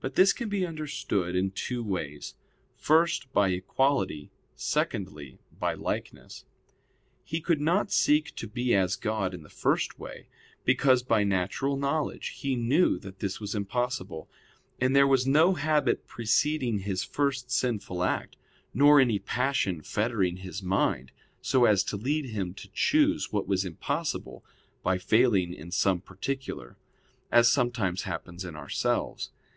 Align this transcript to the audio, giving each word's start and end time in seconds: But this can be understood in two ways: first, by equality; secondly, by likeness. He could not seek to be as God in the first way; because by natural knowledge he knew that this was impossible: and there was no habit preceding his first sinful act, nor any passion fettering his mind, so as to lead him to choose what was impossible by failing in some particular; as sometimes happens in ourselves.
But 0.00 0.16
this 0.16 0.32
can 0.32 0.48
be 0.48 0.66
understood 0.66 1.36
in 1.36 1.52
two 1.52 1.80
ways: 1.84 2.34
first, 2.74 3.32
by 3.32 3.50
equality; 3.50 4.32
secondly, 4.56 5.38
by 5.60 5.74
likeness. 5.74 6.44
He 7.22 7.40
could 7.40 7.60
not 7.60 7.92
seek 7.92 8.34
to 8.34 8.48
be 8.48 8.74
as 8.74 8.96
God 8.96 9.32
in 9.32 9.44
the 9.44 9.48
first 9.48 9.96
way; 9.96 10.26
because 10.64 11.04
by 11.04 11.22
natural 11.22 11.76
knowledge 11.76 12.30
he 12.30 12.56
knew 12.56 12.98
that 12.98 13.20
this 13.20 13.38
was 13.38 13.54
impossible: 13.54 14.28
and 14.80 14.96
there 14.96 15.06
was 15.06 15.24
no 15.24 15.54
habit 15.54 16.04
preceding 16.08 16.80
his 16.80 17.04
first 17.04 17.52
sinful 17.52 18.02
act, 18.02 18.36
nor 18.74 18.98
any 18.98 19.20
passion 19.20 19.82
fettering 19.82 20.38
his 20.38 20.64
mind, 20.64 21.12
so 21.40 21.64
as 21.64 21.84
to 21.84 21.96
lead 21.96 22.24
him 22.24 22.54
to 22.54 22.68
choose 22.72 23.30
what 23.32 23.46
was 23.46 23.64
impossible 23.64 24.44
by 24.82 24.98
failing 24.98 25.54
in 25.54 25.70
some 25.70 26.00
particular; 26.00 26.76
as 27.30 27.48
sometimes 27.48 28.02
happens 28.02 28.44
in 28.44 28.56
ourselves. 28.56 29.30